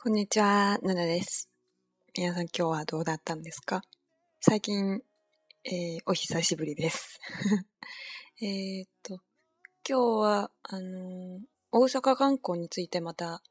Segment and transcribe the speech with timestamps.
[0.00, 1.48] こんにちは、ナナです。
[2.16, 3.82] 皆さん今日はどうだったんですか
[4.40, 5.00] 最近、
[5.64, 7.18] えー、お久しぶりです。
[8.40, 9.14] えっと、
[9.86, 11.42] 今日は、あのー、
[11.72, 13.42] 大阪観光についてまた、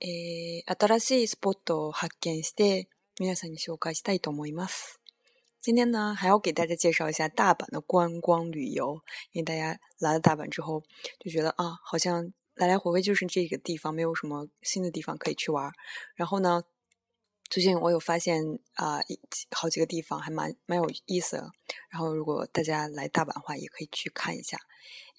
[0.00, 2.86] えー、新しいスポットを発見して、
[3.18, 5.00] 皆さんに紹介したいと思います。
[5.66, 9.02] 今天呢，还要给大家介绍一下大阪的观光旅游，
[9.32, 10.80] 因为大家来了大阪之后
[11.18, 15.72] 就觉得啊，好像来来回回就是这个地方，没有什么新的地方可以去玩
[16.16, 16.64] 然后呢，
[17.48, 18.42] 最近我有发现
[18.74, 18.98] 啊，
[19.56, 21.36] 好几个地方还蛮蛮有意思。
[21.90, 24.58] 然后如果大家来大阪的话，也可以去看一下。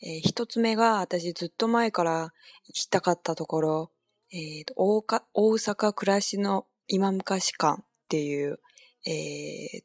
[0.01, 2.33] 诶，一つ目が、但ずっと前から、
[2.73, 3.91] ひたかたところ、
[4.31, 8.59] え、大大阪暮らしの今昔館っていう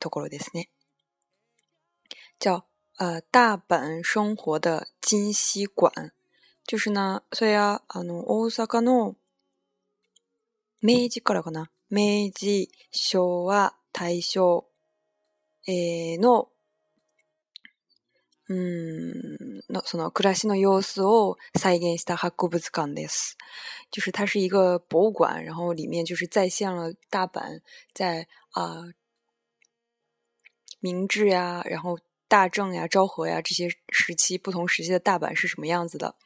[0.01, 0.69] ところですね。
[2.41, 2.63] 叫
[2.97, 6.13] 呃大阪生活的今昔馆。
[6.67, 9.15] 就是呢，所以啊，あの、大阪の、
[10.81, 11.69] 明治からかな。
[11.91, 14.65] 明治、昭和、大正、
[15.69, 16.49] えー、の、
[18.49, 23.37] うん、の、その暮らしの様子を再現した博物館です。
[23.93, 27.61] 就是它是一个博物馆，然后里面就是再现了大阪
[27.93, 28.87] 在啊、
[30.81, 31.99] 明治や、然后
[32.35, 36.17] 大正呀、昭和呀这些时期，不同时期的大阪是什么样子的？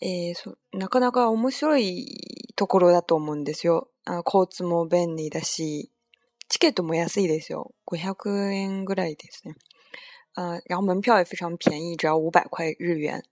[0.00, 0.34] 诶，
[0.72, 5.90] 那个那个，我们所以都过了多么的哟啊，交通も便利，だし
[6.48, 9.54] チケットも安いですよ，五百円ぐらいですね。
[10.74, 13.22] 后门票也非常便宜，只要五百块日元。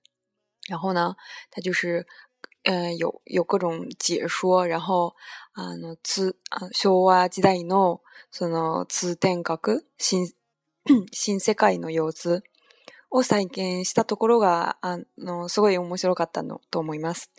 [0.69, 1.17] 然后呢，
[1.51, 2.07] 它就是
[2.63, 5.09] 嗯，有有各种解说，然后
[5.55, 5.73] 啊，
[6.05, 6.35] つ
[6.73, 8.01] 昭和時代の
[8.33, 10.33] その通天閣新。
[11.13, 12.43] 新世界の様子
[13.11, 17.31] を再現したところが、あの、すごい面白かったのと思います。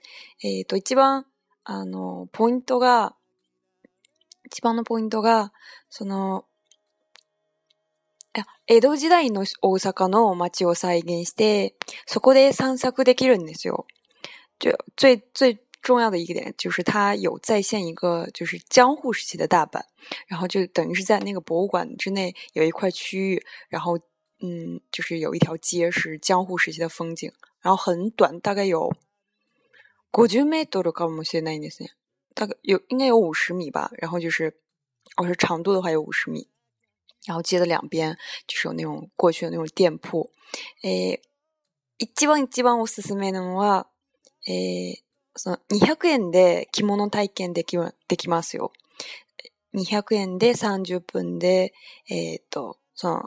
[0.44, 1.26] えっ、ー、と、一番、
[1.66, 3.16] あの、ポイントが、
[4.46, 5.52] 一番のポイントが、
[5.90, 6.46] その、
[8.68, 11.76] 江戸時代の大阪の街を再現して、
[12.08, 13.86] そこで散策できるんですよ。
[14.98, 19.82] 最最重要的一个点就是它有再现一个就是江户时期的大阪，
[20.28, 24.00] 然后就等于是在那个博物馆之内有一块区域，然后
[24.40, 28.92] 嗯，就是有一条街是江户时期的风景，然后很短，大概有
[30.10, 31.84] 国军没多着高木些奈尼斯，
[32.34, 34.56] 大概有应该有五十米吧，然后就是
[35.18, 36.48] 我说长度的话有五十米，
[37.26, 38.18] 然后街的两边
[38.48, 40.32] 就是有那种过去的那种店铺，
[40.84, 41.22] 诶，
[41.98, 43.88] 一番一番おすめののは
[44.48, 45.04] 诶。
[45.36, 47.78] その200円で着物体験でき
[48.08, 48.72] できますよ。
[49.74, 51.74] 200円で30分で、
[52.10, 53.24] えっ、ー、と、その、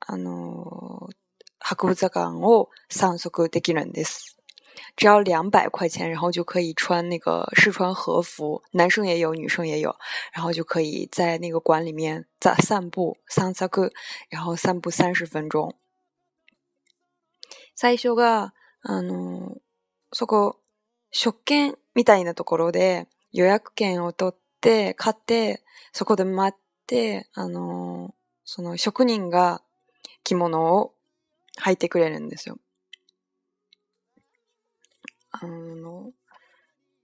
[0.00, 1.14] あのー、
[1.60, 4.36] 博物館を散策できるんです。
[4.98, 9.94] 只要0百块钱，然后就可以穿那个试穿和服，男生也有，女生也有，
[10.32, 13.68] 然后就可以在那个馆里面在散步散策
[14.30, 15.76] 然后散步30分钟。
[17.74, 19.56] 最初があの
[20.12, 20.58] そこ、
[21.10, 25.62] 食券みたいなところで予約券を取って、買って、
[25.92, 28.12] そこで待って、あのー、
[28.44, 29.62] その職人が
[30.22, 30.92] 着物を
[31.60, 32.58] 履いてくれるんですよ。
[35.32, 36.12] あの、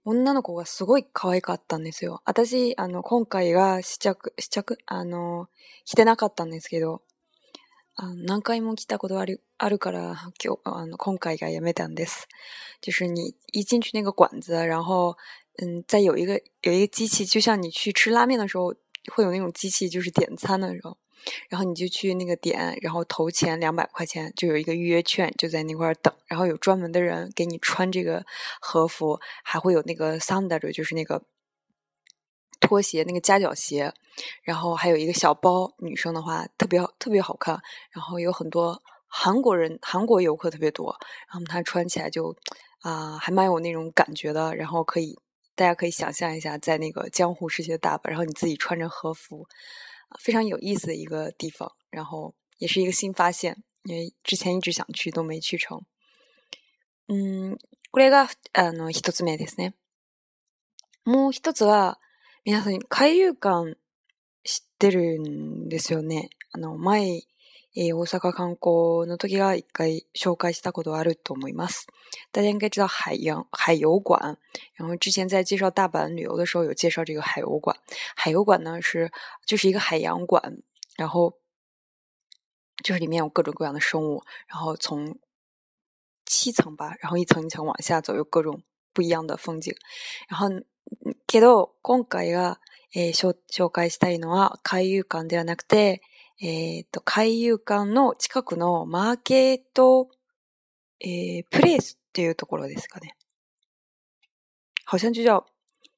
[0.05, 2.21] 女の子がすごい可愛かったんですよ。
[2.25, 5.49] 私、あの、今回が試着、試着、あの、
[5.85, 7.03] 着てなかったんですけど、
[7.95, 8.87] 啊，何止没去？
[12.81, 15.15] 就是你一进去那个馆子，然后
[15.61, 18.73] 嗯，在有一个有一个机器，就像你去吃拉面的时候，
[19.13, 20.97] 会有那种机器，就是点餐的时候，
[21.49, 28.25] 然后你就去那个点，然后投钱两百块钱，就有一个预约券，就在那块儿等，然后有专门的人给你穿这个
[28.59, 31.23] 和服，还会有那个桑达着，就是那个。
[32.63, 33.93] 拖鞋那个夹脚鞋，
[34.41, 37.59] 然后还有一个小包，女生的话特别特别好看。
[37.91, 40.95] 然后有很多韩国人、韩国游客特别多，
[41.29, 42.33] 然后她穿起来就
[42.79, 44.55] 啊，还蛮有那种感觉的。
[44.55, 45.19] 然后可以，
[45.55, 49.45] 大家可以想象一下，在那个江湖世界的大阪，然后你自己穿着和服，
[50.17, 51.69] 非常有意思的一个地方。
[51.89, 55.81] 然后也是一个新发现，因为之前一直想去都没去成。
[57.09, 57.59] 嗯，
[57.91, 59.73] これがあの一つ目ですね。
[61.03, 61.97] もう一つは。
[62.45, 63.77] 皆さん、海遊館
[64.43, 66.29] 知ってるんですよね。
[66.51, 67.21] あの前、
[67.73, 71.87] え大阪観光の時が一回紹介したことあると思います。
[72.33, 74.37] 大家应该知道海洋海游馆，
[74.75, 77.77] 然后之前在介绍大阪旅游的时候有介绍这个海游馆。
[78.17, 79.09] 海游馆呢是
[79.45, 80.59] 就是一个海洋馆，
[80.97, 81.37] 然后
[82.83, 85.17] 就是里面有各种各样的生物，然后从
[86.25, 88.61] 七层吧，然后一层一层往下走，有各种
[88.91, 89.73] 不一样的风景，
[90.27, 90.47] 然后。
[91.33, 92.61] けど、今回は、
[92.95, 96.01] えー、紹介したいのは海遊館ではなくて、
[96.39, 100.09] えー、と、海遊館の近くのマーケット、
[100.99, 103.15] えー、プレイスっていうところですかね。
[104.85, 105.43] 好像就叫、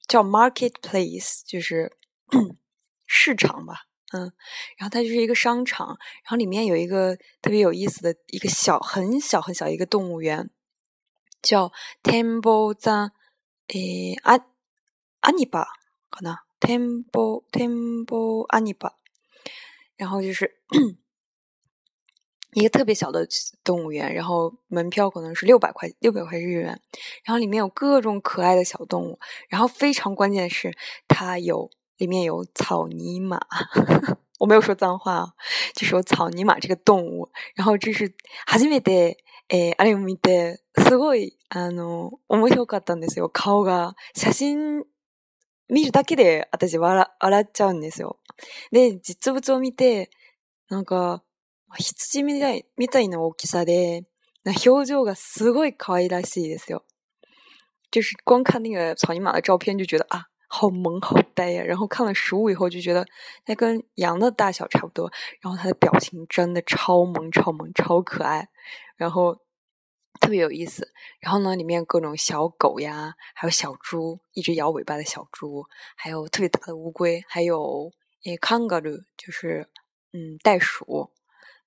[0.07, 1.91] 叫 marketplace, 就是
[3.05, 3.85] 市场吧。
[4.13, 4.31] 嗯，
[4.77, 5.87] 然后它就是一个商场，
[6.23, 10.49] 然后里面有一个特别有意思的一个小、很小、很小一个动物园，
[11.41, 13.11] 叫 Temple 藏
[13.67, 14.41] 诶安
[15.25, 15.65] 阿尼巴
[16.11, 18.93] 可能 t e m p o t e m p o 阿尼巴，
[19.97, 20.55] 然后就是
[22.53, 23.27] 一个特别小的
[23.63, 26.79] 动物园，然后门票可能是六百块六百块日元，
[27.23, 29.19] 然后里面有各种可爱的小动物，
[29.49, 30.71] 然后非常关键是
[31.07, 33.41] 它有里面有草泥马，
[34.39, 35.25] 我没有说脏话，
[35.73, 39.15] 就是有草泥马这个动物，然后这是初めて
[39.47, 44.85] 诶，あれを見てすごいあの面白かったんですよ、顔が写真。
[45.69, 48.19] 見るだけで私笑笑っちゃうんですよ。
[48.71, 50.09] で、実物を見て、
[50.69, 51.23] なんか、
[51.77, 54.03] 羊みたい、みたいな大きさで、
[54.65, 56.85] 表情がすごい可愛らしいですよ。
[57.91, 61.65] 就是光看那个草泥马的照片就觉得啊，好萌好呆呀、啊。
[61.65, 63.05] 然后看了实物以后就觉得
[63.45, 65.09] 它跟羊的大小差不多，
[65.41, 68.49] 然后它的表情真的超萌超萌超可爱。
[68.97, 69.37] 然后
[70.19, 75.65] 特别有意思，然后呢，里面各种小狗呀，还有小猪，一直摇尾巴的小猪，
[75.95, 77.91] 还有特别大的乌龟，还有
[78.23, 79.67] k a n g a r o 就是
[80.13, 81.09] 嗯袋鼠，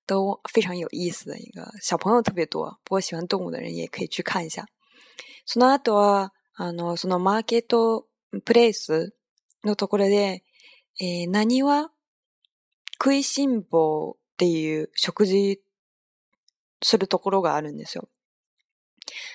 [0.05, 2.65] 都非常有意思的一个小朋友特别多。
[2.83, 4.65] 不过喜欢动物的人也可以去看一下。
[5.47, 8.07] その後はあのそのマーケット
[8.45, 9.13] プレイス
[9.63, 10.43] のところで、
[10.99, 11.91] え何は
[13.01, 15.61] 食い進歩っていう食事
[16.83, 18.09] するところがあるんですよ。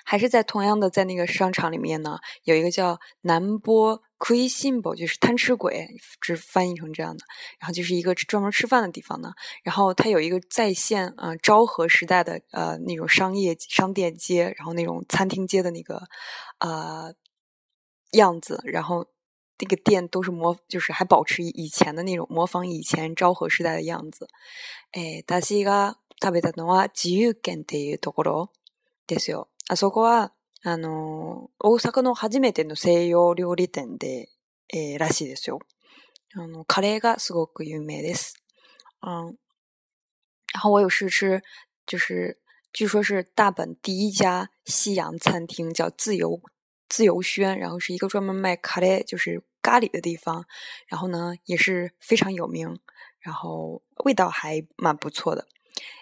[0.04, 5.86] 还是在同样的在那个商场里面呢，有一个叫南波クイシボ，就是贪吃鬼，
[6.20, 7.24] 只翻译成这样的。
[7.60, 9.32] 然后就是一个专门吃饭的地方呢。
[9.62, 16.02] 然后它有一个在线啊昭和时代的呃那种商业商店街，然后那种餐厅街的那个
[16.58, 17.12] 啊
[18.12, 18.60] 样子。
[18.64, 19.06] 然后
[19.58, 24.28] 那个店都是模，就是还保持以前的那种模仿以前昭和时代的样子。
[25.40, 28.48] 私が食べたのは自由券っていうところ
[29.08, 29.48] ですよ。
[29.70, 30.30] あそこは、
[30.62, 34.28] あの、大阪の初めての西洋料理店で、
[34.74, 35.58] えー、らしいですよ。
[36.34, 38.34] あの、カレーがすごく有名です。
[39.00, 39.36] 嗯，
[40.52, 41.42] 然后我有试吃，
[41.86, 42.38] 就是
[42.74, 46.40] 据说是大阪第一家西洋餐厅，叫自由
[46.88, 50.44] 自由轩，然后是一个专门卖カレー、就是咖喱的地方。
[50.88, 52.78] 然后呢，也是非常有名，
[53.20, 55.46] 然后味道还蛮不错的。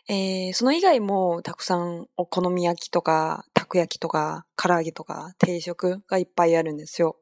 [0.08, 7.16] えー、その以外もたくさんお好み焼きとか、たこ焼きとか、唐揚げとか、定食がいっぱいあるんですよ。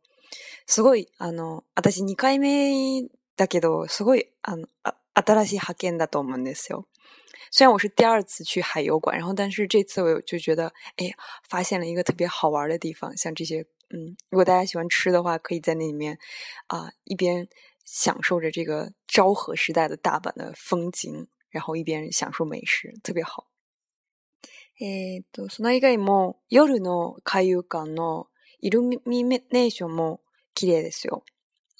[0.66, 3.02] すごい、あの、私2回目
[3.36, 6.86] だけど、すごい、あの、あ新しい発見だと思うんですよ。
[7.52, 11.10] 虽然我是第二次去海油馆，然后但是这次我就觉得，哎，
[11.50, 13.14] 发现了一个特别好玩的地方。
[13.16, 13.60] 像这些，
[13.90, 16.16] 嗯，如果大家喜欢吃的话，可以在那里面
[16.68, 17.48] 啊、呃、一边
[17.84, 23.46] 享受着这个昭和时代的大阪的风景，然后一边享受美食，特别好。
[24.80, 28.28] えっとそれ以外も夜の海遊館の
[28.60, 28.98] イルミ
[29.50, 30.20] ネーションも
[30.54, 31.24] 綺麗ですよ。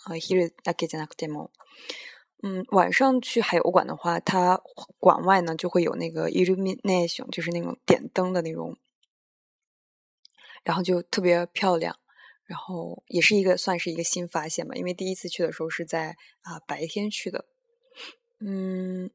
[0.05, 1.51] あ昼だけじゃなくても、
[2.43, 4.61] 嗯，晚上去海游馆的话，它
[4.99, 8.77] 馆外呢就会有那个イルミネーション，就是那种点灯的那种，
[10.65, 11.97] 然后就特别漂亮。
[12.45, 17.45] 然后也是一个算是一个新发现吧，因为第一次去的时候是在啊白天去的，
[18.41, 19.09] 嗯。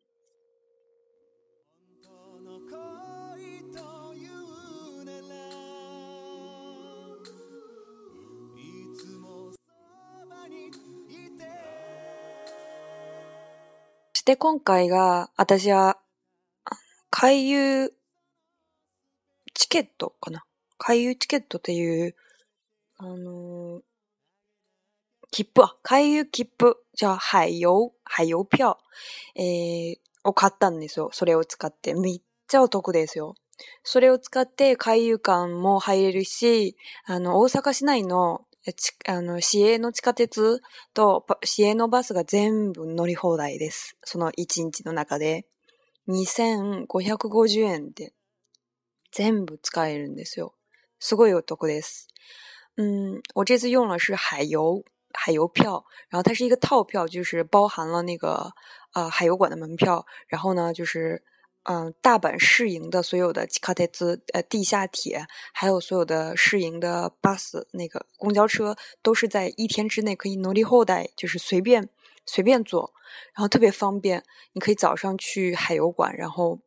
[14.25, 15.99] して今回が、私は、
[17.11, 17.93] 回遊
[19.53, 20.43] チケットかな。
[20.79, 22.15] 回遊チケットっていう、
[22.97, 23.81] あのー、
[25.29, 27.67] 切符、あ、回遊切符、じゃあ、海遊、
[28.03, 28.79] 海遊票、
[29.35, 31.11] えー、を買ったんですよ。
[31.13, 31.93] それを使って。
[31.93, 33.35] めっちゃお得ですよ。
[33.83, 40.61] それを使って海遊館も入れるし、あの、大阪市内のち、あの、市営の地下鉄
[40.93, 43.95] と市営のバスが全部乗り放題です。
[44.03, 45.45] その1日の中で。
[46.07, 48.13] 2550円で
[49.11, 50.53] 全部使えるんですよ。
[50.99, 52.07] すごいお得です。
[52.77, 58.51] うん、我这次用了是海油、海油票，然后它是一个套票，就是包含了那个
[58.93, 61.23] 呃海油馆的门票，然后呢就是
[61.67, 71.89] 嗯，大阪市营的所有的卡特兹呃地下铁，还有所有的市营的 bus 那个公交车，都是在一天之内可以努力后代，就是随便
[72.23, 72.93] 随便坐，
[73.33, 74.23] 然后特别方便。
[74.53, 76.59] 你可以早上去海游馆，然后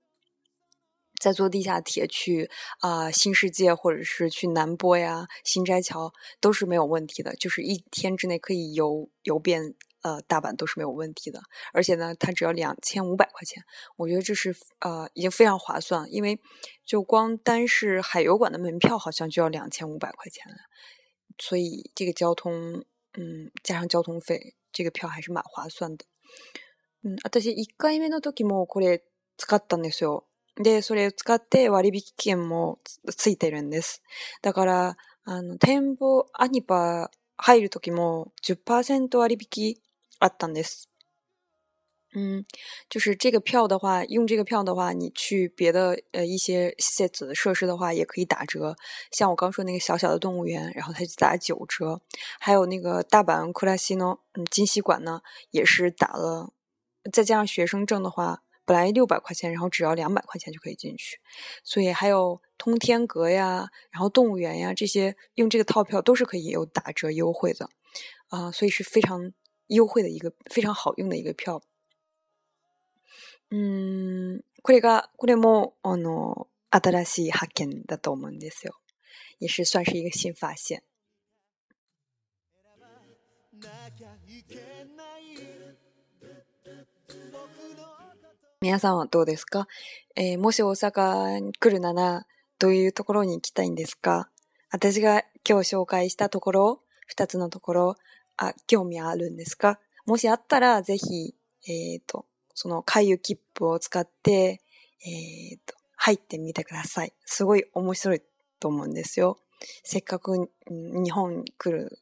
[1.22, 2.50] 再坐地下铁去
[2.80, 7.36] 啊新世界，或者是去南波呀新斋桥，都是没有问题的。
[7.36, 9.76] 就是一天之内可以游游遍。
[10.02, 11.40] 呃，大阪都是没有问题的，
[11.72, 13.64] 而且呢，它只要两千五百块钱，
[13.96, 16.40] 我觉得这是呃已经非常划算，因为
[16.84, 20.56] 就光单是海游馆的门票好像就要两千五百块钱了，
[21.38, 26.04] 所以这个交通，嗯，加上交通费，这个票还是蛮划算的。
[27.02, 29.00] 嗯，私一回目のときもこれ
[29.36, 30.24] 使ったんですよ。
[30.56, 32.80] でそれ使って割引券も
[33.16, 34.02] ついてるんです。
[34.42, 39.76] だからあの展望アニバ入るときも十パーセント割引
[40.18, 40.60] 啊，等的，
[42.14, 42.44] 嗯，
[42.90, 48.76] 就是这个票的话，用这个票的话，你去别的呃一些 set 设施的话也可以打折。
[49.12, 52.00] 像我刚说那个小小的动物园，然后它就打九折；，
[52.40, 55.20] 还有那个大阪库拉西诺，嗯，金西馆呢，
[55.50, 56.52] 也是打了，
[57.12, 61.18] 再加上学生证的话，本来六百块钱，然后只要两百块钱就可以进去。
[61.62, 67.68] 所以还有通天阁呀，然后动物园呀这些，用这个套票都是可以有打折优惠的
[68.30, 69.32] 啊，所以是非常。
[69.70, 71.62] 優惠的一个非常好用的一个票。
[73.50, 78.74] うんこれが、これも、あの、新しい発見だと思うんですよ。
[79.40, 80.82] 也是算是一个新发现。
[88.60, 89.66] 皆さんはどうですか、
[90.16, 92.26] えー、もし大阪に来るなら、
[92.58, 94.28] どういうところに行きたいんですか
[94.70, 97.96] 私が今日紹介したところ、二つのところ、
[98.38, 101.34] あ、興味あるんですかもしあったら、ぜひ、
[101.68, 104.62] えっ、ー、と、その回遊切符を使って、
[105.04, 107.12] えっ、ー、と、入ってみてください。
[107.26, 108.22] すごい面白い
[108.60, 109.38] と思うんですよ。
[109.82, 111.98] せっかく日本に来る、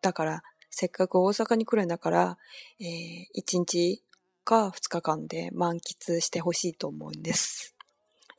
[0.00, 2.38] だから、せっかく大阪に来るんだから、
[2.80, 4.00] えー、1日
[4.44, 7.74] か2日間で満喫してほしいと思うんです。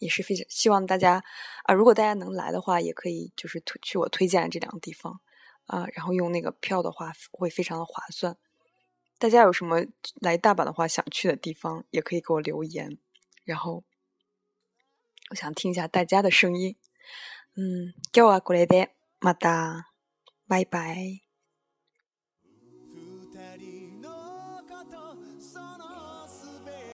[0.01, 1.21] 也是非常希望大家
[1.65, 5.19] 啊，如果大家能来的话，也可以就是去我推荐的这两个地方。
[5.69, 8.35] 啊，然后用那个票的话会非常的划算。
[9.19, 9.85] 大家有什么
[10.19, 12.97] 来大阪的话想去的地方，也可以给我留言。
[13.43, 13.83] 然后，
[15.29, 16.75] 我想听一下大家的声音。
[17.55, 18.87] 嗯，叫我过来的，
[19.19, 19.83] また
[20.47, 21.28] 拜拜。